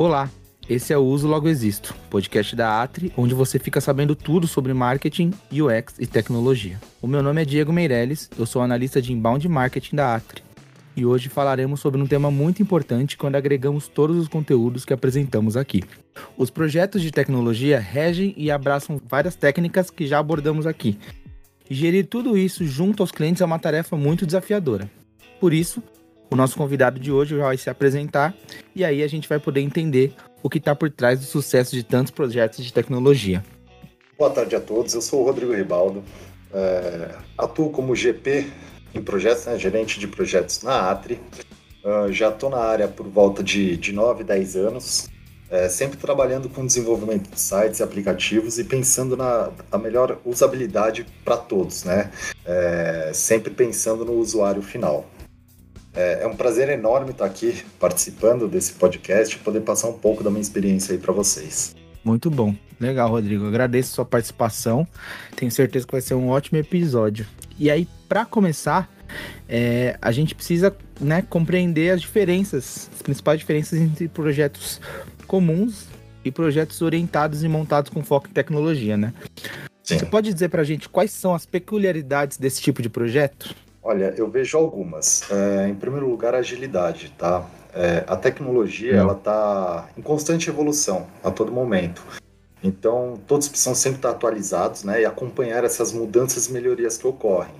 Olá, 0.00 0.30
esse 0.68 0.92
é 0.92 0.96
o 0.96 1.02
Uso 1.02 1.26
Logo 1.26 1.48
Existo, 1.48 1.92
podcast 2.08 2.54
da 2.54 2.80
Atri, 2.80 3.12
onde 3.16 3.34
você 3.34 3.58
fica 3.58 3.80
sabendo 3.80 4.14
tudo 4.14 4.46
sobre 4.46 4.72
marketing, 4.72 5.32
UX 5.50 5.96
e 5.98 6.06
tecnologia. 6.06 6.78
O 7.02 7.08
meu 7.08 7.20
nome 7.20 7.42
é 7.42 7.44
Diego 7.44 7.72
Meirelles, 7.72 8.30
eu 8.38 8.46
sou 8.46 8.62
analista 8.62 9.02
de 9.02 9.12
inbound 9.12 9.48
marketing 9.48 9.96
da 9.96 10.14
Atri. 10.14 10.40
E 10.96 11.04
hoje 11.04 11.28
falaremos 11.28 11.80
sobre 11.80 12.00
um 12.00 12.06
tema 12.06 12.30
muito 12.30 12.62
importante 12.62 13.16
quando 13.16 13.34
agregamos 13.34 13.88
todos 13.88 14.16
os 14.16 14.28
conteúdos 14.28 14.84
que 14.84 14.92
apresentamos 14.92 15.56
aqui. 15.56 15.82
Os 16.36 16.48
projetos 16.48 17.02
de 17.02 17.10
tecnologia 17.10 17.80
regem 17.80 18.32
e 18.36 18.52
abraçam 18.52 19.00
várias 19.04 19.34
técnicas 19.34 19.90
que 19.90 20.06
já 20.06 20.20
abordamos 20.20 20.64
aqui. 20.64 20.96
E 21.68 21.74
gerir 21.74 22.06
tudo 22.06 22.38
isso 22.38 22.64
junto 22.64 23.02
aos 23.02 23.10
clientes 23.10 23.42
é 23.42 23.44
uma 23.44 23.58
tarefa 23.58 23.96
muito 23.96 24.24
desafiadora. 24.24 24.88
Por 25.40 25.52
isso, 25.52 25.82
o 26.30 26.36
nosso 26.36 26.56
convidado 26.56 26.98
de 27.00 27.10
hoje 27.10 27.34
vai 27.36 27.56
se 27.56 27.70
apresentar 27.70 28.34
e 28.74 28.84
aí 28.84 29.02
a 29.02 29.08
gente 29.08 29.28
vai 29.28 29.38
poder 29.38 29.60
entender 29.60 30.14
o 30.42 30.48
que 30.48 30.58
está 30.58 30.74
por 30.74 30.90
trás 30.90 31.20
do 31.20 31.26
sucesso 31.26 31.74
de 31.74 31.82
tantos 31.82 32.10
projetos 32.10 32.64
de 32.64 32.72
tecnologia. 32.72 33.44
Boa 34.18 34.30
tarde 34.30 34.56
a 34.56 34.60
todos, 34.60 34.94
eu 34.94 35.00
sou 35.00 35.22
o 35.22 35.24
Rodrigo 35.24 35.52
Ribaldo, 35.52 36.02
é, 36.52 37.14
atuo 37.36 37.70
como 37.70 37.94
GP 37.94 38.46
em 38.94 39.02
projetos, 39.02 39.46
né, 39.46 39.58
gerente 39.58 40.00
de 40.00 40.06
projetos 40.06 40.62
na 40.62 40.90
Atri. 40.90 41.20
Uh, 41.84 42.12
já 42.12 42.28
estou 42.28 42.50
na 42.50 42.58
área 42.58 42.88
por 42.88 43.06
volta 43.06 43.42
de, 43.42 43.76
de 43.76 43.92
9, 43.92 44.24
10 44.24 44.56
anos, 44.56 45.08
é, 45.50 45.68
sempre 45.68 45.96
trabalhando 45.96 46.48
com 46.48 46.66
desenvolvimento 46.66 47.30
de 47.30 47.40
sites 47.40 47.80
e 47.80 47.82
aplicativos 47.82 48.58
e 48.58 48.64
pensando 48.64 49.16
na, 49.16 49.50
na 49.70 49.78
melhor 49.78 50.18
usabilidade 50.24 51.06
para 51.24 51.36
todos, 51.36 51.84
né? 51.84 52.10
É, 52.44 53.12
sempre 53.14 53.54
pensando 53.54 54.04
no 54.04 54.14
usuário 54.14 54.60
final. 54.60 55.06
É, 55.94 56.22
é, 56.22 56.26
um 56.26 56.36
prazer 56.36 56.68
enorme 56.68 57.10
estar 57.10 57.24
aqui 57.24 57.64
participando 57.78 58.48
desse 58.48 58.72
podcast 58.72 59.36
e 59.36 59.38
poder 59.40 59.60
passar 59.60 59.88
um 59.88 59.98
pouco 59.98 60.22
da 60.22 60.30
minha 60.30 60.42
experiência 60.42 60.92
aí 60.92 60.98
para 60.98 61.12
vocês. 61.12 61.74
Muito 62.04 62.30
bom. 62.30 62.54
Legal, 62.80 63.10
Rodrigo. 63.10 63.46
agradeço 63.46 63.92
a 63.92 63.94
sua 63.96 64.04
participação. 64.04 64.86
Tenho 65.34 65.50
certeza 65.50 65.86
que 65.86 65.92
vai 65.92 66.00
ser 66.00 66.14
um 66.14 66.28
ótimo 66.28 66.58
episódio. 66.58 67.26
E 67.58 67.70
aí, 67.70 67.88
para 68.08 68.24
começar, 68.24 68.88
é, 69.48 69.98
a 70.00 70.12
gente 70.12 70.34
precisa 70.34 70.74
né, 71.00 71.22
compreender 71.22 71.90
as 71.90 72.00
diferenças, 72.00 72.88
as 72.94 73.02
principais 73.02 73.40
diferenças 73.40 73.80
entre 73.80 74.08
projetos 74.08 74.80
comuns 75.26 75.86
e 76.24 76.30
projetos 76.30 76.80
orientados 76.82 77.42
e 77.42 77.48
montados 77.48 77.90
com 77.90 78.02
foco 78.02 78.28
em 78.28 78.32
tecnologia, 78.32 78.96
né? 78.96 79.12
Sim. 79.82 79.98
Você 79.98 80.06
pode 80.06 80.32
dizer 80.32 80.50
para 80.50 80.62
a 80.62 80.64
gente 80.64 80.88
quais 80.88 81.10
são 81.10 81.34
as 81.34 81.46
peculiaridades 81.46 82.36
desse 82.36 82.60
tipo 82.60 82.82
de 82.82 82.88
projeto? 82.88 83.54
Olha, 83.82 84.12
eu 84.16 84.28
vejo 84.28 84.58
algumas. 84.58 85.22
É, 85.30 85.68
em 85.68 85.74
primeiro 85.74 86.08
lugar, 86.08 86.34
a 86.34 86.38
agilidade, 86.38 87.14
tá? 87.16 87.46
É, 87.72 88.04
a 88.06 88.16
tecnologia, 88.16 88.94
ela 88.94 89.12
está 89.12 89.88
em 89.96 90.02
constante 90.02 90.48
evolução 90.48 91.06
a 91.22 91.30
todo 91.30 91.52
momento. 91.52 92.02
Então, 92.62 93.18
todos 93.26 93.48
precisam 93.48 93.74
sempre 93.74 93.98
estar 93.98 94.10
atualizados, 94.10 94.82
né? 94.82 95.02
E 95.02 95.04
acompanhar 95.04 95.64
essas 95.64 95.92
mudanças 95.92 96.46
e 96.46 96.52
melhorias 96.52 96.98
que 96.98 97.06
ocorrem. 97.06 97.54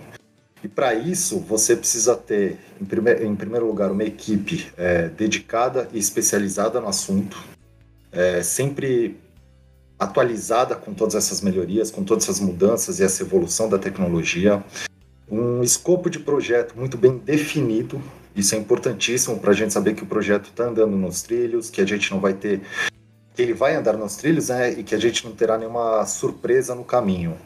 E 0.63 0.67
para 0.67 0.93
isso, 0.93 1.39
você 1.39 1.77
precisa 1.77 2.17
ter, 2.17 2.59
em, 2.81 2.85
primeir, 2.85 3.23
em 3.23 3.37
primeiro 3.37 3.67
lugar, 3.67 3.93
uma 3.93 4.03
equipe 4.03 4.73
é, 4.77 5.09
dedicada 5.09 5.89
e 5.93 5.99
especializada 5.99 6.81
no 6.81 6.89
assunto, 6.89 7.39
é, 8.11 8.43
sempre 8.43 9.17
atualizada 9.99 10.75
com 10.75 10.93
todas 10.93 11.15
essas 11.15 11.41
melhorias, 11.41 11.91
com 11.91 12.03
todas 12.03 12.25
essas 12.25 12.41
mudanças 12.41 12.99
e 12.99 13.05
essa 13.05 13.23
evolução 13.23 13.69
da 13.69 13.79
tecnologia 13.79 14.63
um 15.31 15.63
escopo 15.63 16.09
de 16.09 16.19
projeto 16.19 16.75
muito 16.77 16.97
bem 16.97 17.19
definido. 17.19 18.01
Isso 18.35 18.55
é 18.55 18.59
importantíssimo 18.59 19.39
para 19.39 19.51
a 19.51 19.55
gente 19.55 19.73
saber 19.73 19.95
que 19.95 20.03
o 20.03 20.07
projeto 20.07 20.47
está 20.47 20.65
andando 20.65 20.97
nos 20.97 21.23
trilhos, 21.23 21.71
que 21.71 21.81
a 21.81 21.87
gente 21.87 22.11
não 22.11 22.21
vai 22.21 22.35
ter. 22.35 22.61
que 23.35 23.43
ele 23.43 23.55
vai 23.55 23.75
andar 23.75 23.97
nos 23.97 24.17
trilhos, 24.17 24.49
né? 24.49 24.73
E 24.73 24.83
que 24.83 24.95
a 24.95 24.99
gente 24.99 25.25
não 25.25 25.35
terá 25.35 25.59
nenhuma 25.59 26.05
surpresa 26.07 26.75
no 26.75 26.85
caminho. 26.85 27.37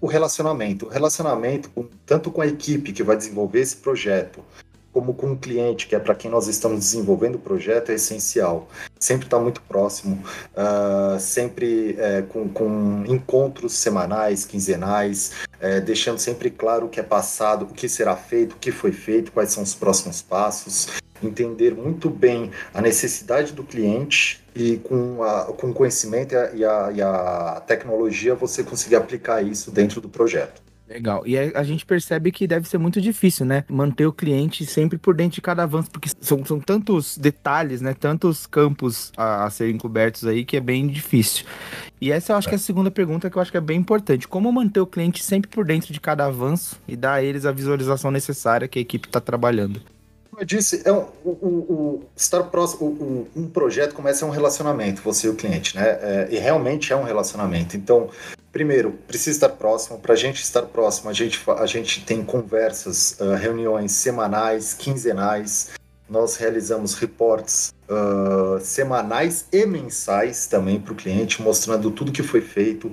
O 0.00 0.06
relacionamento. 0.06 0.86
O 0.86 0.88
relacionamento, 0.88 1.70
tanto 2.04 2.30
com 2.30 2.42
a 2.42 2.46
equipe 2.46 2.92
que 2.92 3.02
vai 3.02 3.16
desenvolver 3.16 3.60
esse 3.60 3.76
projeto, 3.76 4.44
como 4.94 5.12
com 5.12 5.32
o 5.32 5.36
cliente, 5.36 5.88
que 5.88 5.96
é 5.96 5.98
para 5.98 6.14
quem 6.14 6.30
nós 6.30 6.46
estamos 6.46 6.78
desenvolvendo 6.78 7.34
o 7.34 7.38
projeto, 7.40 7.90
é 7.90 7.94
essencial. 7.94 8.68
Sempre 8.98 9.26
estar 9.26 9.38
tá 9.38 9.42
muito 9.42 9.60
próximo, 9.62 10.22
uh, 10.52 11.18
sempre 11.18 11.96
é, 11.98 12.22
com, 12.22 12.48
com, 12.48 13.04
encontros 13.08 13.72
semanais, 13.72 14.46
quinzenais, 14.46 15.32
é, 15.60 15.80
deixando 15.80 16.18
sempre 16.18 16.48
claro 16.48 16.86
o 16.86 16.88
que 16.88 17.00
é 17.00 17.02
passado, 17.02 17.64
o 17.64 17.74
que 17.74 17.88
será 17.88 18.14
feito, 18.14 18.52
o 18.52 18.58
que 18.58 18.70
foi 18.70 18.92
feito, 18.92 19.32
quais 19.32 19.50
são 19.50 19.64
os 19.64 19.74
próximos 19.74 20.22
passos. 20.22 20.86
Entender 21.20 21.74
muito 21.74 22.08
bem 22.08 22.52
a 22.72 22.80
necessidade 22.80 23.52
do 23.52 23.64
cliente 23.64 24.44
e 24.54 24.76
com, 24.76 25.24
a, 25.24 25.44
com 25.46 25.70
o 25.70 25.74
conhecimento 25.74 26.34
e 26.34 26.36
a, 26.36 26.52
e, 26.52 26.64
a, 26.64 26.92
e 26.94 27.02
a 27.02 27.62
tecnologia 27.66 28.34
você 28.34 28.62
conseguir 28.62 28.96
aplicar 28.96 29.42
isso 29.42 29.72
dentro 29.72 30.00
do 30.00 30.08
projeto. 30.08 30.62
Legal. 30.94 31.26
E 31.26 31.36
a 31.36 31.64
gente 31.64 31.84
percebe 31.84 32.30
que 32.30 32.46
deve 32.46 32.68
ser 32.68 32.78
muito 32.78 33.00
difícil, 33.00 33.44
né? 33.44 33.64
Manter 33.68 34.06
o 34.06 34.12
cliente 34.12 34.64
sempre 34.64 34.96
por 34.96 35.12
dentro 35.12 35.34
de 35.34 35.40
cada 35.40 35.64
avanço, 35.64 35.90
porque 35.90 36.08
são, 36.20 36.44
são 36.44 36.60
tantos 36.60 37.18
detalhes, 37.18 37.80
né? 37.80 37.94
Tantos 37.94 38.46
campos 38.46 39.10
a, 39.16 39.44
a 39.44 39.50
serem 39.50 39.76
cobertos 39.76 40.24
aí 40.24 40.44
que 40.44 40.56
é 40.56 40.60
bem 40.60 40.86
difícil. 40.86 41.46
E 42.00 42.12
essa 42.12 42.32
eu 42.32 42.36
acho 42.36 42.46
que 42.46 42.54
é 42.54 42.56
a 42.56 42.60
segunda 42.60 42.92
pergunta 42.92 43.28
que 43.28 43.36
eu 43.36 43.42
acho 43.42 43.50
que 43.50 43.56
é 43.56 43.60
bem 43.60 43.80
importante. 43.80 44.28
Como 44.28 44.52
manter 44.52 44.78
o 44.78 44.86
cliente 44.86 45.20
sempre 45.20 45.50
por 45.50 45.64
dentro 45.64 45.92
de 45.92 46.00
cada 46.00 46.26
avanço 46.26 46.80
e 46.86 46.94
dar 46.94 47.14
a 47.14 47.22
eles 47.24 47.44
a 47.44 47.50
visualização 47.50 48.12
necessária 48.12 48.68
que 48.68 48.78
a 48.78 48.82
equipe 48.82 49.08
está 49.08 49.20
trabalhando? 49.20 49.80
Como 50.34 50.42
eu 50.42 50.46
disse, 50.46 50.82
é 50.84 50.92
um, 50.92 52.00
estar 52.16 52.42
próximo, 52.42 53.28
um 53.36 53.46
projeto 53.46 53.94
começa 53.94 54.24
a 54.24 54.28
um 54.28 54.32
relacionamento, 54.32 55.00
você 55.00 55.28
e 55.28 55.30
o 55.30 55.36
cliente, 55.36 55.76
né? 55.76 55.86
É, 55.86 56.28
e 56.28 56.38
realmente 56.38 56.92
é 56.92 56.96
um 56.96 57.04
relacionamento. 57.04 57.76
Então, 57.76 58.10
primeiro, 58.50 58.98
precisa 59.06 59.30
estar 59.30 59.50
próximo. 59.50 59.96
Para 60.00 60.14
a 60.14 60.16
gente 60.16 60.42
estar 60.42 60.62
próximo, 60.62 61.08
a 61.08 61.12
gente, 61.12 61.40
a 61.56 61.66
gente 61.66 62.04
tem 62.04 62.24
conversas, 62.24 63.16
uh, 63.20 63.34
reuniões 63.34 63.92
semanais, 63.92 64.74
quinzenais. 64.74 65.70
Nós 66.10 66.34
realizamos 66.34 66.94
reportes 66.94 67.72
uh, 67.88 68.58
semanais 68.58 69.46
e 69.52 69.64
mensais 69.64 70.48
também 70.48 70.80
para 70.80 70.94
o 70.94 70.96
cliente, 70.96 71.40
mostrando 71.40 71.92
tudo 71.92 72.10
que 72.10 72.24
foi 72.24 72.40
feito, 72.40 72.90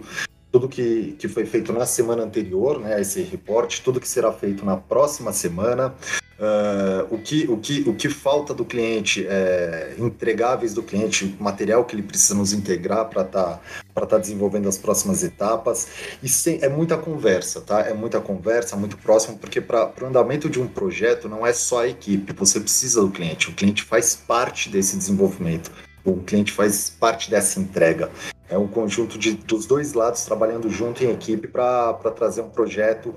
tudo 0.51 0.69
que, 0.69 1.15
que 1.17 1.27
foi 1.27 1.47
feito 1.47 1.73
na 1.73 1.87
semana 1.87 2.21
anterior, 2.21 2.79
né, 2.79 3.01
esse 3.01 3.23
reporte, 3.23 3.81
tudo 3.81 3.99
que 3.99 4.07
será 4.07 4.31
feito 4.31 4.63
na 4.63 4.77
próxima 4.77 5.33
semana, 5.33 5.95
Uh, 6.41 7.05
o, 7.13 7.19
que, 7.19 7.45
o, 7.47 7.57
que, 7.57 7.87
o 7.87 7.93
que 7.93 8.09
falta 8.09 8.51
do 8.51 8.65
cliente, 8.65 9.23
é, 9.29 9.93
entregáveis 9.99 10.73
do 10.73 10.81
cliente, 10.81 11.35
material 11.39 11.85
que 11.85 11.93
ele 11.93 12.01
precisa 12.01 12.33
nos 12.33 12.51
integrar 12.51 13.07
para 13.09 13.21
estar 13.21 13.61
tá, 13.93 14.05
tá 14.07 14.17
desenvolvendo 14.17 14.67
as 14.67 14.75
próximas 14.75 15.23
etapas. 15.23 15.87
E 16.23 16.27
sem, 16.27 16.57
é 16.63 16.67
muita 16.67 16.97
conversa, 16.97 17.61
tá? 17.61 17.81
É 17.81 17.93
muita 17.93 18.19
conversa, 18.19 18.75
muito 18.75 18.97
próximo, 18.97 19.37
porque 19.37 19.61
para 19.61 19.93
o 20.01 20.05
andamento 20.07 20.49
de 20.49 20.59
um 20.59 20.67
projeto 20.67 21.29
não 21.29 21.45
é 21.45 21.53
só 21.53 21.83
a 21.83 21.87
equipe, 21.87 22.33
você 22.33 22.59
precisa 22.59 23.01
do 23.01 23.11
cliente. 23.11 23.51
O 23.51 23.53
cliente 23.53 23.83
faz 23.83 24.15
parte 24.15 24.67
desse 24.67 24.97
desenvolvimento, 24.97 25.71
o 26.03 26.15
cliente 26.23 26.51
faz 26.51 26.89
parte 26.89 27.29
dessa 27.29 27.59
entrega. 27.59 28.09
É 28.49 28.57
um 28.57 28.67
conjunto 28.67 29.17
de, 29.17 29.33
dos 29.33 29.67
dois 29.67 29.93
lados 29.93 30.25
trabalhando 30.25 30.69
junto 30.71 31.03
em 31.03 31.11
equipe 31.11 31.47
para 31.47 31.93
trazer 32.15 32.41
um 32.41 32.49
projeto 32.49 33.15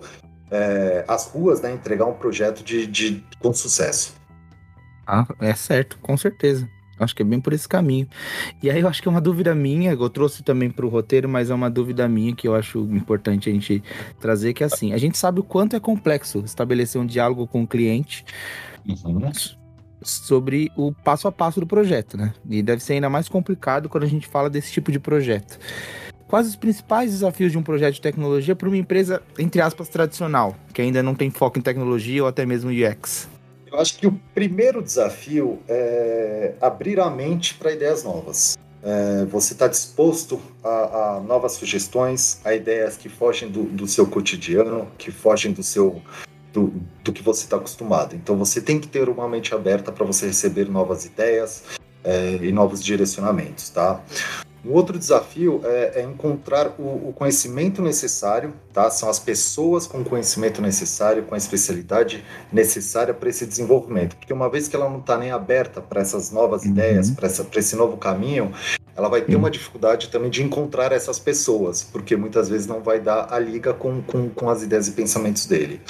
é, 0.50 1.05
as 1.09 1.27
ruas, 1.27 1.60
né, 1.60 1.72
entregar 1.72 2.06
um 2.06 2.15
projeto 2.15 2.62
de, 2.62 2.87
de, 2.87 3.25
com 3.38 3.53
sucesso. 3.53 4.15
Ah, 5.06 5.27
é 5.41 5.55
certo, 5.55 5.99
com 5.99 6.16
certeza. 6.16 6.69
Acho 6.99 7.15
que 7.15 7.22
é 7.22 7.25
bem 7.25 7.41
por 7.41 7.53
esse 7.53 7.69
caminho. 7.69 8.09
E 8.62 8.71
aí 8.71 8.81
eu 8.81 8.88
acho 8.88 9.03
que 9.03 9.09
é 9.09 9.10
uma 9.10 9.21
dúvida 9.21 9.55
minha, 9.55 9.93
eu 9.93 10.11
trouxe 10.11 10.43
também 10.43 10.70
para 10.70 10.87
o 10.87 10.88
roteiro, 10.88 11.29
mas 11.29 11.50
é 11.50 11.55
uma 11.55 11.69
dúvida 11.69 12.08
minha 12.08 12.35
que 12.35 12.46
eu 12.46 12.55
acho 12.55 12.79
importante 12.79 13.50
a 13.50 13.52
gente 13.52 13.82
trazer, 14.20 14.55
que 14.55 14.62
é 14.62 14.67
assim, 14.67 14.93
a 14.93 14.99
gente 14.99 15.19
sabe 15.19 15.41
o 15.41 15.43
quanto 15.43 15.75
é 15.75 15.81
complexo 15.81 16.43
estabelecer 16.44 17.00
um 17.00 17.06
diálogo 17.06 17.47
com 17.47 17.64
o 17.64 17.67
cliente 17.67 18.25
uhum. 18.87 19.32
sobre 20.02 20.70
o 20.76 20.93
passo 20.93 21.26
a 21.26 21.32
passo 21.32 21.58
do 21.58 21.67
projeto, 21.67 22.17
né? 22.17 22.32
E 22.49 22.62
deve 22.62 22.82
ser 22.82 22.94
ainda 22.94 23.11
mais 23.11 23.29
complicado 23.29 23.88
quando 23.88 24.05
a 24.05 24.08
gente 24.08 24.29
fala 24.29 24.49
desse 24.49 24.70
tipo 24.70 24.93
de 24.93 25.00
projeto. 25.00 25.58
Quais 26.35 26.49
os 26.49 26.57
principais 26.57 27.13
desafios 27.13 27.53
de 27.53 27.59
um 27.59 27.63
projeto 27.63 27.95
de 27.95 28.01
tecnologia 28.01 28.57
para 28.57 28.67
uma 28.67 28.77
empresa, 28.77 29.23
entre 29.39 29.61
aspas, 29.61 29.89
tradicional, 29.89 30.57
que 30.73 30.83
ainda 30.83 31.01
não 31.01 31.15
tem 31.15 31.31
foco 31.31 31.61
em 31.61 31.63
tecnologia 31.63 32.25
ou 32.25 32.29
até 32.29 32.45
mesmo 32.45 32.73
UX? 32.73 33.29
Eu 33.71 33.79
acho 33.79 33.97
que 33.97 34.05
o 34.09 34.21
primeiro 34.35 34.83
desafio 34.83 35.61
é 35.69 36.55
abrir 36.61 36.99
a 36.99 37.09
mente 37.09 37.55
para 37.55 37.71
ideias 37.71 38.03
novas. 38.03 38.59
É, 38.83 39.25
você 39.27 39.53
está 39.53 39.69
disposto 39.69 40.41
a, 40.65 41.19
a, 41.19 41.21
novas 41.21 41.53
sugestões, 41.53 42.41
a 42.45 42.53
ideias 42.53 42.97
que 42.97 43.09
fogem 43.09 43.49
do, 43.49 43.63
do 43.63 43.87
seu 43.87 44.05
cotidiano, 44.05 44.89
que 44.99 45.13
fogem 45.13 45.53
do 45.53 45.63
seu 45.63 46.03
do, 46.53 46.73
do 47.05 47.13
que 47.13 47.23
você 47.23 47.45
está 47.45 47.59
acostumado. 47.59 48.17
Então 48.17 48.37
você 48.37 48.61
tem 48.61 48.81
que 48.81 48.89
ter 48.89 49.09
uma 49.09 49.29
mente 49.29 49.55
aberta 49.55 49.93
para 49.93 50.05
você 50.05 50.27
receber 50.27 50.69
novas 50.69 51.05
ideias 51.05 51.63
é, 52.03 52.41
e 52.43 52.51
novos 52.51 52.83
direcionamentos, 52.83 53.71
tá? 53.71 54.03
Um 54.64 54.72
outro 54.72 54.99
desafio 54.99 55.61
é, 55.62 56.00
é 56.00 56.02
encontrar 56.02 56.75
o, 56.78 57.08
o, 57.08 57.12
conhecimento 57.14 57.82
necessário, 57.82 58.55
tá? 58.72 58.90
São 58.90 59.11
as 59.11 59.19
pessoas 59.19 59.87
com 59.87 60.00
o 60.00 60.05
conhecimento 60.05 60.62
necessário, 60.62 61.22
com 61.25 61.34
a 61.34 61.38
especialidade 61.38 62.25
necessária 62.50 63.12
para 63.12 63.28
esse 63.28 63.44
desenvolvimento. 63.44 64.16
Porque 64.16 64.32
uma 64.32 64.49
vez 64.49 64.66
que 64.66 64.75
ela 64.75 64.88
não 64.88 65.00
está 65.00 65.19
nem 65.19 65.31
aberta 65.31 65.82
para 65.82 66.00
essas 66.00 66.31
novas 66.31 66.62
uhum. 66.62 66.70
ideias, 66.70 67.11
para 67.11 67.28
esse 67.61 67.76
novo 67.76 67.99
caminho, 67.99 68.52
ela 68.96 69.08
vai 69.08 69.20
ter 69.20 69.37
uma 69.37 69.50
dificuldade 69.50 70.08
também 70.08 70.31
de 70.31 70.43
encontrar 70.43 70.93
essas 70.93 71.19
pessoas, 71.19 71.82
porque 71.82 72.16
muitas 72.16 72.49
vezes 72.49 72.66
não 72.66 72.81
vai 72.81 73.00
dar 73.00 73.32
a 73.32 73.38
liga 73.38 73.75
com, 73.75 74.00
com, 74.02 74.31
com 74.31 74.49
as 74.49 74.62
ideias 74.62 74.88
e 74.88 74.93
pensamentos 74.93 75.46
dele. 75.46 75.81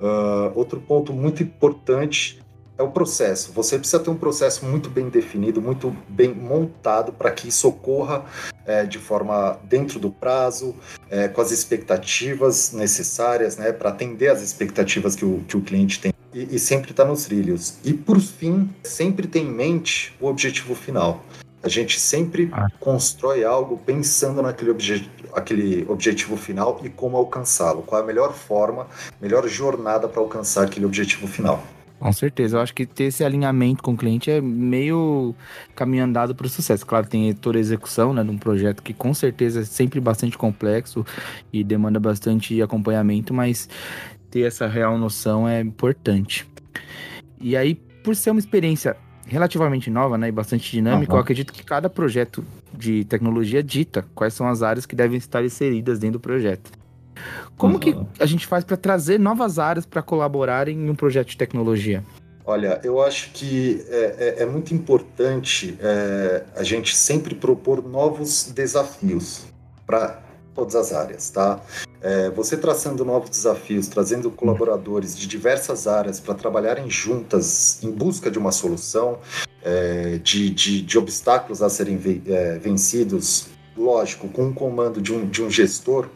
Uh, 0.00 0.52
outro 0.54 0.80
ponto 0.80 1.12
muito 1.12 1.42
importante 1.42 2.40
é 2.78 2.82
o 2.82 2.90
processo. 2.90 3.52
Você 3.52 3.76
precisa 3.76 3.98
ter 3.98 4.08
um 4.08 4.16
processo 4.16 4.64
muito 4.64 4.88
bem 4.88 5.08
definido, 5.08 5.60
muito 5.60 5.94
bem 6.08 6.32
montado 6.32 7.12
para 7.12 7.30
que 7.32 7.48
isso 7.48 7.68
ocorra 7.68 8.24
é, 8.64 8.84
de 8.84 8.98
forma 8.98 9.58
dentro 9.64 9.98
do 9.98 10.10
prazo, 10.10 10.74
é, 11.10 11.26
com 11.26 11.40
as 11.40 11.50
expectativas 11.50 12.72
necessárias, 12.72 13.56
né, 13.56 13.72
para 13.72 13.90
atender 13.90 14.28
as 14.28 14.42
expectativas 14.42 15.16
que 15.16 15.24
o, 15.24 15.42
que 15.48 15.56
o 15.56 15.60
cliente 15.60 16.00
tem 16.00 16.12
e, 16.32 16.54
e 16.54 16.58
sempre 16.58 16.92
está 16.92 17.04
nos 17.04 17.24
trilhos. 17.24 17.78
E 17.84 17.92
por 17.92 18.20
fim, 18.20 18.70
sempre 18.84 19.26
ter 19.26 19.40
em 19.40 19.50
mente 19.50 20.14
o 20.20 20.26
objetivo 20.26 20.74
final. 20.74 21.24
A 21.60 21.68
gente 21.68 21.98
sempre 21.98 22.48
ah. 22.52 22.68
constrói 22.78 23.44
algo 23.44 23.78
pensando 23.84 24.40
naquele 24.40 24.70
obje 24.70 25.10
aquele 25.34 25.84
objetivo 25.88 26.36
final 26.36 26.80
e 26.82 26.88
como 26.88 27.16
alcançá-lo. 27.16 27.82
Qual 27.82 28.00
é 28.00 28.04
a 28.04 28.06
melhor 28.06 28.32
forma, 28.32 28.86
melhor 29.20 29.46
jornada 29.48 30.08
para 30.08 30.20
alcançar 30.20 30.64
aquele 30.64 30.86
objetivo 30.86 31.26
final. 31.26 31.62
Com 31.98 32.12
certeza, 32.12 32.56
eu 32.56 32.60
acho 32.60 32.72
que 32.72 32.86
ter 32.86 33.04
esse 33.04 33.24
alinhamento 33.24 33.82
com 33.82 33.92
o 33.92 33.96
cliente 33.96 34.30
é 34.30 34.40
meio 34.40 35.34
caminho 35.74 36.04
andado 36.04 36.34
para 36.34 36.46
o 36.46 36.48
sucesso. 36.48 36.86
Claro, 36.86 37.08
tem 37.08 37.32
toda 37.34 37.58
a 37.58 37.60
execução 37.60 38.12
né, 38.12 38.22
de 38.22 38.30
um 38.30 38.38
projeto 38.38 38.82
que 38.82 38.94
com 38.94 39.12
certeza 39.12 39.60
é 39.60 39.64
sempre 39.64 40.00
bastante 40.00 40.38
complexo 40.38 41.04
e 41.52 41.64
demanda 41.64 41.98
bastante 41.98 42.62
acompanhamento, 42.62 43.34
mas 43.34 43.68
ter 44.30 44.42
essa 44.42 44.68
real 44.68 44.96
noção 44.96 45.48
é 45.48 45.60
importante. 45.60 46.46
E 47.40 47.56
aí, 47.56 47.74
por 47.74 48.14
ser 48.14 48.30
uma 48.30 48.40
experiência 48.40 48.96
relativamente 49.26 49.90
nova 49.90 50.16
né, 50.16 50.28
e 50.28 50.32
bastante 50.32 50.70
dinâmica, 50.70 51.12
uhum. 51.12 51.18
eu 51.18 51.22
acredito 51.22 51.52
que 51.52 51.64
cada 51.64 51.90
projeto 51.90 52.44
de 52.72 53.04
tecnologia 53.04 53.62
dita 53.62 54.06
quais 54.14 54.34
são 54.34 54.48
as 54.48 54.62
áreas 54.62 54.86
que 54.86 54.94
devem 54.94 55.18
estar 55.18 55.44
inseridas 55.44 55.98
dentro 55.98 56.18
do 56.18 56.22
projeto. 56.22 56.70
Como 57.56 57.74
uhum. 57.74 57.80
que 57.80 57.96
a 58.20 58.26
gente 58.26 58.46
faz 58.46 58.64
para 58.64 58.76
trazer 58.76 59.18
novas 59.18 59.58
áreas 59.58 59.84
para 59.84 60.02
colaborarem 60.02 60.76
em 60.76 60.90
um 60.90 60.94
projeto 60.94 61.28
de 61.28 61.36
tecnologia? 61.36 62.04
Olha, 62.44 62.80
eu 62.82 63.02
acho 63.02 63.30
que 63.32 63.84
é, 63.88 64.36
é, 64.38 64.42
é 64.42 64.46
muito 64.46 64.72
importante 64.72 65.76
é, 65.80 66.44
a 66.56 66.62
gente 66.62 66.96
sempre 66.96 67.34
propor 67.34 67.86
novos 67.86 68.50
desafios 68.54 69.44
para 69.86 70.22
todas 70.54 70.74
as 70.74 70.92
áreas, 70.92 71.30
tá? 71.30 71.60
É, 72.00 72.30
você 72.30 72.56
traçando 72.56 73.04
novos 73.04 73.30
desafios, 73.30 73.86
trazendo 73.86 74.30
colaboradores 74.30 75.16
de 75.16 75.28
diversas 75.28 75.86
áreas 75.86 76.20
para 76.20 76.34
trabalharem 76.34 76.88
juntas 76.90 77.82
em 77.82 77.90
busca 77.90 78.30
de 78.30 78.38
uma 78.38 78.50
solução, 78.50 79.18
é, 79.62 80.18
de, 80.18 80.50
de, 80.50 80.82
de, 80.82 80.98
obstáculos 80.98 81.62
a 81.62 81.68
serem 81.68 81.96
ve 81.96 82.22
é, 82.26 82.58
vencidos, 82.58 83.48
lógico, 83.76 84.26
com 84.28 84.48
o 84.48 84.54
comando 84.54 85.00
de 85.00 85.12
um, 85.12 85.28
de 85.28 85.42
um 85.42 85.50
gestor, 85.50 86.08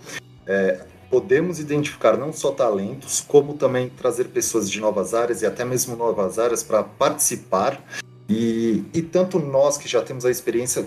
é, 0.46 0.80
podemos 1.12 1.60
identificar 1.60 2.16
não 2.16 2.32
só 2.32 2.52
talentos, 2.52 3.20
como 3.20 3.52
também 3.52 3.90
trazer 3.90 4.28
pessoas 4.28 4.70
de 4.70 4.80
novas 4.80 5.12
áreas 5.12 5.42
e 5.42 5.46
até 5.46 5.62
mesmo 5.62 5.94
novas 5.94 6.38
áreas 6.38 6.62
para 6.62 6.82
participar. 6.82 7.84
E, 8.26 8.82
e 8.94 9.02
tanto 9.02 9.38
nós 9.38 9.76
que 9.76 9.86
já 9.86 10.00
temos 10.00 10.24
a 10.24 10.30
experiência 10.30 10.86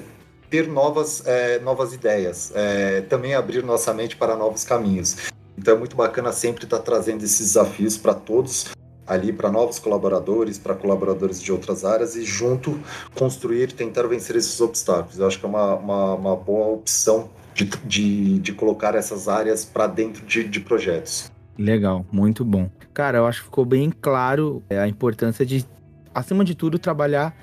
ter 0.49 0.67
novas, 0.67 1.21
é, 1.27 1.59
novas 1.59 1.93
ideias, 1.93 2.51
é, 2.55 3.01
também 3.01 3.35
abrir 3.35 3.63
nossa 3.63 3.93
mente 3.93 4.15
para 4.15 4.35
novos 4.35 4.63
caminhos. 4.63 5.15
Então 5.55 5.75
é 5.75 5.77
muito 5.77 5.95
bacana 5.95 6.31
sempre 6.31 6.63
estar 6.63 6.79
tá 6.79 6.83
trazendo 6.83 7.23
esses 7.23 7.53
desafios 7.53 7.95
para 7.95 8.15
todos 8.15 8.69
ali, 9.05 9.31
para 9.31 9.51
novos 9.51 9.77
colaboradores, 9.77 10.57
para 10.57 10.73
colaboradores 10.73 11.39
de 11.39 11.51
outras 11.51 11.85
áreas 11.85 12.15
e 12.15 12.23
junto 12.23 12.79
construir, 13.13 13.73
tentar 13.73 14.07
vencer 14.07 14.35
esses 14.35 14.59
obstáculos. 14.59 15.19
Eu 15.19 15.27
acho 15.27 15.39
que 15.39 15.45
é 15.45 15.49
uma, 15.49 15.75
uma, 15.75 16.13
uma 16.15 16.35
boa 16.35 16.73
opção 16.73 17.29
de, 17.55 17.65
de, 17.85 18.39
de 18.39 18.53
colocar 18.53 18.93
essas 18.93 19.27
áreas 19.27 19.63
para 19.63 19.87
dentro 19.87 20.23
de, 20.25 20.43
de 20.43 20.59
projetos. 20.59 21.31
Legal, 21.57 22.05
muito 22.11 22.43
bom. 22.43 22.69
Cara, 22.93 23.19
eu 23.19 23.25
acho 23.25 23.39
que 23.39 23.45
ficou 23.45 23.65
bem 23.65 23.89
claro 23.89 24.61
é, 24.69 24.77
a 24.77 24.87
importância 24.87 25.45
de, 25.45 25.65
acima 26.13 26.43
de 26.43 26.53
tudo, 26.53 26.77
trabalhar 26.77 27.35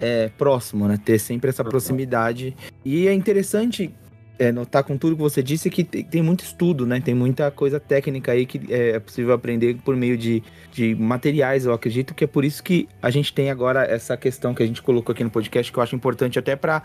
é, 0.00 0.30
próximo, 0.38 0.88
né? 0.88 0.98
Ter 1.02 1.18
sempre 1.18 1.50
essa 1.50 1.62
proximidade. 1.62 2.56
E 2.82 3.06
é 3.06 3.12
interessante 3.12 3.94
é, 4.38 4.52
notar 4.52 4.84
com 4.84 4.96
tudo 4.96 5.16
que 5.16 5.22
você 5.22 5.42
disse 5.42 5.68
que 5.68 5.82
tem, 5.82 6.22
muito 6.22 6.44
estudo, 6.44 6.86
né? 6.86 7.00
Tem 7.00 7.14
muita 7.14 7.50
coisa 7.50 7.80
técnica 7.80 8.32
aí 8.32 8.46
que 8.46 8.72
é 8.72 8.98
possível 8.98 9.34
aprender 9.34 9.76
por 9.84 9.96
meio 9.96 10.16
de, 10.16 10.42
de 10.72 10.94
materiais, 10.94 11.64
eu 11.64 11.72
acredito 11.72 12.14
que 12.14 12.24
é 12.24 12.26
por 12.26 12.44
isso 12.44 12.62
que 12.62 12.88
a 13.02 13.10
gente 13.10 13.32
tem 13.32 13.50
agora 13.50 13.84
essa 13.84 14.16
questão 14.16 14.54
que 14.54 14.62
a 14.62 14.66
gente 14.66 14.80
colocou 14.80 15.12
aqui 15.12 15.24
no 15.24 15.30
podcast, 15.30 15.72
que 15.72 15.78
eu 15.78 15.82
acho 15.82 15.96
importante 15.96 16.38
até 16.38 16.54
para 16.54 16.82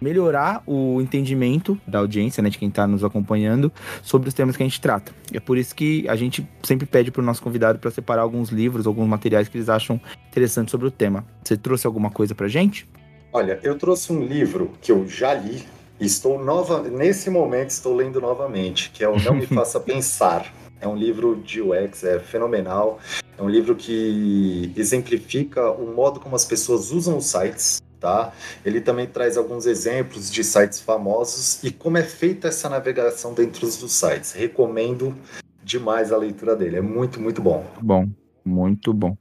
melhorar 0.00 0.62
o 0.66 1.00
entendimento 1.00 1.78
da 1.86 1.98
audiência, 1.98 2.42
né? 2.42 2.48
De 2.48 2.58
quem 2.58 2.68
está 2.68 2.86
nos 2.86 3.04
acompanhando 3.04 3.70
sobre 4.02 4.28
os 4.28 4.34
temas 4.34 4.56
que 4.56 4.62
a 4.62 4.66
gente 4.66 4.80
trata. 4.80 5.12
É 5.32 5.40
por 5.40 5.58
isso 5.58 5.74
que 5.74 6.08
a 6.08 6.16
gente 6.16 6.46
sempre 6.62 6.86
pede 6.86 7.10
para 7.10 7.20
o 7.20 7.24
nosso 7.24 7.42
convidado 7.42 7.78
para 7.78 7.90
separar 7.90 8.22
alguns 8.22 8.48
livros, 8.48 8.86
alguns 8.86 9.08
materiais 9.08 9.48
que 9.48 9.56
eles 9.56 9.68
acham 9.68 10.00
interessantes 10.28 10.70
sobre 10.70 10.86
o 10.86 10.90
tema. 10.90 11.24
Você 11.42 11.56
trouxe 11.56 11.86
alguma 11.86 12.10
coisa 12.10 12.34
para 12.34 12.48
gente? 12.48 12.88
Olha, 13.32 13.58
eu 13.62 13.76
trouxe 13.76 14.12
um 14.12 14.24
livro 14.24 14.72
que 14.80 14.92
eu 14.92 15.08
já 15.08 15.34
li, 15.34 15.64
Estou 16.00 16.42
nova, 16.42 16.82
nesse 16.82 17.30
momento 17.30 17.70
estou 17.70 17.94
lendo 17.94 18.20
novamente, 18.20 18.90
que 18.90 19.04
é 19.04 19.08
o 19.08 19.16
Não 19.20 19.34
Me 19.34 19.46
Faça 19.48 19.78
Pensar. 19.78 20.52
É 20.80 20.88
um 20.88 20.96
livro 20.96 21.36
de 21.36 21.62
UX, 21.62 22.02
é 22.02 22.18
fenomenal. 22.18 22.98
É 23.38 23.42
um 23.42 23.48
livro 23.48 23.74
que 23.76 24.72
exemplifica 24.76 25.70
o 25.70 25.94
modo 25.94 26.20
como 26.20 26.34
as 26.34 26.44
pessoas 26.44 26.90
usam 26.90 27.16
os 27.16 27.26
sites, 27.26 27.80
tá? 28.00 28.32
Ele 28.64 28.80
também 28.80 29.06
traz 29.06 29.36
alguns 29.36 29.66
exemplos 29.66 30.30
de 30.30 30.42
sites 30.42 30.80
famosos 30.80 31.62
e 31.62 31.70
como 31.70 31.96
é 31.96 32.02
feita 32.02 32.48
essa 32.48 32.68
navegação 32.68 33.32
dentro 33.32 33.66
dos 33.66 33.92
sites. 33.92 34.32
Recomendo 34.32 35.16
demais 35.62 36.12
a 36.12 36.16
leitura 36.16 36.54
dele, 36.54 36.76
é 36.76 36.82
muito, 36.82 37.20
muito 37.20 37.40
bom. 37.40 37.64
Bom, 37.80 38.08
muito 38.44 38.92
bom. 38.92 39.16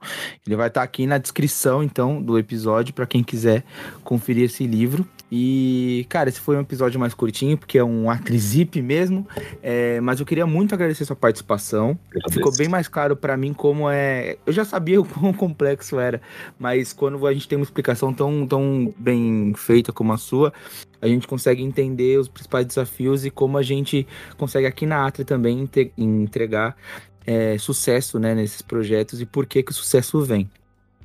Ele 0.46 0.56
vai 0.56 0.68
estar 0.68 0.84
aqui 0.84 1.08
na 1.08 1.18
descrição, 1.18 1.84
então, 1.84 2.22
do 2.22 2.38
episódio, 2.38 2.94
para 2.94 3.06
quem 3.06 3.24
quiser 3.24 3.64
conferir 4.04 4.46
esse 4.46 4.68
livro. 4.68 5.08
E, 5.32 6.06
cara, 6.10 6.30
esse 6.30 6.40
foi 6.40 6.56
um 6.56 6.62
episódio 6.62 7.00
mais 7.00 7.14
curtinho, 7.16 7.58
porque 7.58 7.80
é 7.80 7.84
um 7.84 8.10
atrizip 8.10 8.80
mesmo. 8.82 9.28
É, 9.64 10.00
mas 10.02 10.20
eu 10.20 10.26
queria 10.26 10.46
muito 10.46 10.76
agradecer 10.76 11.06
sua 11.06 11.16
participação. 11.16 11.98
Ficou 12.30 12.56
bem 12.56 12.68
mais 12.68 12.88
claro 12.88 13.16
para 13.16 13.36
mim 13.36 13.52
como 13.52 13.90
é. 13.90 14.38
Eu 14.46 14.54
já 14.54 14.64
sabia 14.64 15.02
o 15.02 15.06
quão 15.06 15.34
complexo 15.34 16.00
era, 16.00 16.22
mas 16.60 16.94
quando 16.94 17.26
a 17.26 17.34
gente 17.34 17.48
tem 17.48 17.58
uma 17.58 17.64
explicação 17.64 18.14
tão, 18.14 18.46
tão 18.46 18.94
bem 18.98 19.54
feita 19.56 19.92
como 19.92 20.14
a 20.14 20.18
sua, 20.18 20.54
a 21.02 21.08
gente 21.08 21.28
consegue 21.28 21.64
entender 21.64 22.20
os 22.20 22.28
principais 22.28 22.66
desafios 22.66 23.26
e 23.26 23.32
como 23.32 23.58
a 23.58 23.64
gente 23.64 24.08
consegue 24.38 24.68
aqui 24.68 24.86
na 24.86 25.06
Atri 25.06 25.26
também 25.26 25.68
entregar 25.98 26.78
é, 27.26 27.58
sucesso 27.58 28.20
né, 28.20 28.34
nesses 28.36 28.62
projetos 28.62 29.22
e 29.22 29.26
por 29.26 29.46
que, 29.46 29.64
que 29.64 29.72
o 29.72 29.76
sucesso 29.76 30.22
vem. 30.22 30.50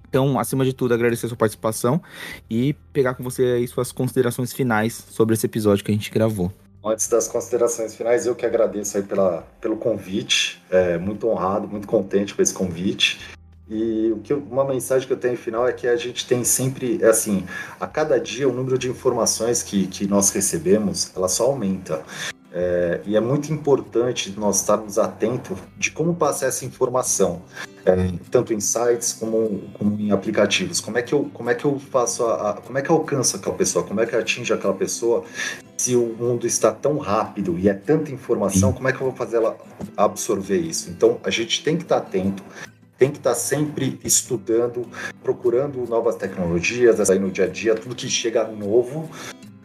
Então, 0.08 0.38
acima 0.38 0.64
de 0.64 0.72
tudo, 0.72 0.94
agradecer 0.94 1.26
a 1.26 1.28
sua 1.28 1.36
participação 1.36 2.00
e 2.48 2.72
pegar 2.92 3.14
com 3.14 3.22
você 3.22 3.42
aí 3.44 3.68
suas 3.68 3.92
considerações 3.92 4.52
finais 4.52 5.04
sobre 5.10 5.34
esse 5.34 5.44
episódio 5.44 5.84
que 5.84 5.90
a 5.90 5.94
gente 5.94 6.10
gravou. 6.10 6.50
Antes 6.82 7.08
das 7.08 7.28
considerações 7.28 7.94
finais, 7.94 8.24
eu 8.24 8.34
que 8.34 8.46
agradeço 8.46 8.96
aí 8.96 9.02
pela, 9.02 9.46
pelo 9.60 9.76
convite, 9.76 10.62
é, 10.70 10.96
muito 10.96 11.28
honrado, 11.28 11.68
muito 11.68 11.86
contente 11.86 12.34
com 12.34 12.40
esse 12.40 12.54
convite. 12.54 13.18
E 13.68 14.10
o 14.12 14.20
que 14.20 14.32
eu, 14.32 14.38
uma 14.38 14.64
mensagem 14.64 15.06
que 15.06 15.12
eu 15.12 15.18
tenho 15.18 15.36
final 15.36 15.68
é 15.68 15.72
que 15.72 15.86
a 15.86 15.96
gente 15.96 16.26
tem 16.26 16.42
sempre, 16.42 16.98
é 17.02 17.08
assim, 17.08 17.44
a 17.78 17.86
cada 17.86 18.18
dia 18.18 18.48
o 18.48 18.52
número 18.52 18.78
de 18.78 18.88
informações 18.88 19.62
que, 19.62 19.86
que 19.88 20.06
nós 20.06 20.30
recebemos, 20.30 21.12
ela 21.14 21.28
só 21.28 21.44
aumenta. 21.44 22.02
É, 22.50 23.00
e 23.04 23.14
é 23.14 23.20
muito 23.20 23.52
importante 23.52 24.34
nós 24.38 24.60
estarmos 24.60 24.98
atentos 24.98 25.58
de 25.76 25.90
como 25.90 26.14
passar 26.14 26.46
essa 26.46 26.64
informação, 26.64 27.42
é, 27.84 27.94
tanto 28.30 28.54
em 28.54 28.60
sites 28.60 29.12
como, 29.12 29.62
como, 29.74 30.00
em 30.00 30.10
aplicativos. 30.12 30.80
Como 30.80 30.96
é 30.96 31.02
que 31.02 31.12
eu, 31.12 31.28
como 31.32 31.50
é 31.50 31.54
que 31.54 31.64
eu 31.64 31.78
faço, 31.78 32.24
a, 32.24 32.50
a, 32.50 32.54
como 32.54 32.78
é 32.78 32.82
que 32.82 32.90
eu 32.90 32.96
alcanço 32.96 33.36
aquela 33.36 33.54
pessoa, 33.54 33.84
como 33.84 34.00
é 34.00 34.06
que 34.06 34.14
eu 34.14 34.20
atinge 34.20 34.52
aquela 34.52 34.74
pessoa 34.74 35.24
se 35.76 35.94
o 35.94 36.06
mundo 36.18 36.46
está 36.46 36.72
tão 36.72 36.98
rápido 36.98 37.58
e 37.58 37.68
é 37.68 37.74
tanta 37.74 38.10
informação, 38.10 38.72
como 38.72 38.88
é 38.88 38.92
que 38.92 39.00
eu 39.00 39.06
vou 39.08 39.14
fazer 39.14 39.36
ela 39.36 39.56
absorver 39.96 40.58
isso? 40.58 40.90
Então 40.90 41.20
a 41.22 41.30
gente 41.30 41.62
tem 41.62 41.76
que 41.76 41.82
estar 41.82 41.98
atento, 41.98 42.42
tem 42.96 43.10
que 43.10 43.18
estar 43.18 43.34
sempre 43.34 44.00
estudando, 44.02 44.86
procurando 45.22 45.86
novas 45.86 46.16
tecnologias 46.16 47.08
aí 47.10 47.18
no 47.18 47.30
dia 47.30 47.44
a 47.44 47.48
dia, 47.48 47.74
tudo 47.74 47.94
que 47.94 48.08
chega 48.08 48.44
novo 48.48 49.08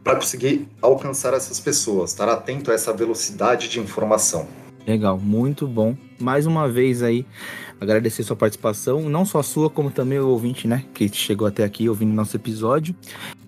para 0.03 0.15
conseguir 0.15 0.67
alcançar 0.81 1.33
essas 1.33 1.60
pessoas, 1.60 2.12
estar 2.12 2.27
atento 2.27 2.72
a 2.72 2.74
essa 2.74 2.91
velocidade 2.91 3.69
de 3.69 3.79
informação. 3.79 4.48
Legal, 4.86 5.17
muito 5.17 5.65
bom. 5.65 5.95
Mais 6.19 6.45
uma 6.45 6.67
vez 6.67 7.01
aí, 7.01 7.25
agradecer 7.79 8.24
sua 8.24 8.36
participação, 8.36 9.01
não 9.10 9.25
só 9.25 9.39
a 9.39 9.43
sua, 9.43 9.69
como 9.69 9.89
também 9.89 10.19
o 10.19 10.27
ouvinte, 10.27 10.67
né, 10.67 10.83
que 10.93 11.07
chegou 11.07 11.48
até 11.48 11.63
aqui 11.63 11.88
ouvindo 11.88 12.13
nosso 12.13 12.36
episódio. 12.36 12.93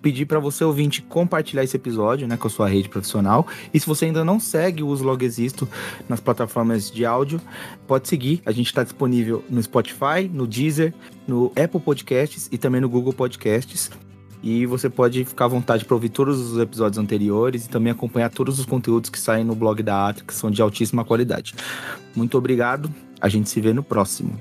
Pedir 0.00 0.24
para 0.24 0.38
você, 0.38 0.64
ouvinte, 0.64 1.02
compartilhar 1.02 1.62
esse 1.62 1.76
episódio, 1.76 2.26
né, 2.26 2.38
com 2.38 2.46
a 2.46 2.50
sua 2.50 2.68
rede 2.68 2.88
profissional. 2.88 3.46
E 3.72 3.78
se 3.78 3.86
você 3.86 4.06
ainda 4.06 4.24
não 4.24 4.40
segue 4.40 4.82
o 4.82 4.88
Uso 4.88 5.04
Log 5.04 5.22
Existo 5.22 5.68
nas 6.08 6.20
plataformas 6.20 6.90
de 6.90 7.04
áudio, 7.04 7.40
pode 7.86 8.08
seguir. 8.08 8.40
A 8.46 8.52
gente 8.52 8.66
está 8.66 8.82
disponível 8.82 9.44
no 9.50 9.62
Spotify, 9.62 10.28
no 10.32 10.46
Deezer, 10.46 10.94
no 11.28 11.52
Apple 11.62 11.80
Podcasts 11.80 12.48
e 12.50 12.56
também 12.56 12.80
no 12.80 12.88
Google 12.88 13.12
Podcasts. 13.12 13.90
E 14.48 14.64
você 14.64 14.88
pode 14.88 15.24
ficar 15.24 15.46
à 15.46 15.48
vontade 15.48 15.84
para 15.84 15.96
ouvir 15.96 16.08
todos 16.08 16.38
os 16.38 16.56
episódios 16.60 16.98
anteriores 16.98 17.66
e 17.66 17.68
também 17.68 17.90
acompanhar 17.90 18.30
todos 18.30 18.60
os 18.60 18.64
conteúdos 18.64 19.10
que 19.10 19.18
saem 19.18 19.44
no 19.44 19.56
blog 19.56 19.82
da 19.82 20.08
Atri, 20.08 20.22
que 20.22 20.32
são 20.32 20.52
de 20.52 20.62
altíssima 20.62 21.04
qualidade. 21.04 21.52
Muito 22.14 22.38
obrigado, 22.38 22.88
a 23.20 23.28
gente 23.28 23.50
se 23.50 23.60
vê 23.60 23.72
no 23.72 23.82
próximo. 23.82 24.38